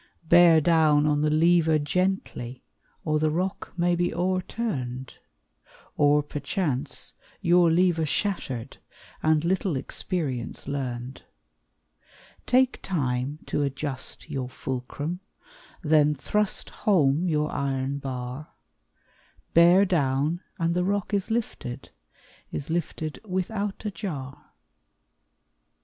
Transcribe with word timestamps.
Bear 0.27 0.59
down 0.59 1.05
on 1.05 1.21
the 1.21 1.29
lever 1.29 1.77
gently, 1.77 2.63
Or 3.05 3.19
the 3.19 3.29
rock 3.29 3.71
may 3.77 3.95
be 3.95 4.11
o'erturned! 4.11 5.19
Or, 5.95 6.23
perchance, 6.23 7.13
your 7.39 7.69
lever 7.71 8.07
shattered, 8.07 8.77
And 9.21 9.45
little 9.45 9.75
experience 9.75 10.67
learned! 10.67 11.21
Take 12.47 12.81
time 12.81 13.41
to 13.45 13.61
adjust 13.61 14.27
your 14.27 14.49
fulcrum, 14.49 15.19
Then 15.83 16.15
thrust 16.15 16.71
home 16.71 17.27
your 17.27 17.51
iron 17.51 17.99
bar; 17.99 18.53
Bear 19.53 19.85
down 19.85 20.41
and 20.57 20.73
the 20.73 20.83
rock 20.83 21.13
is 21.13 21.29
lifted, 21.29 21.91
Is 22.51 22.71
lifted 22.71 23.19
without 23.23 23.85
a 23.85 23.91
jar. 23.91 24.55